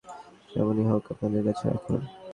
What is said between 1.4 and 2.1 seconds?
কাছে রাখুন।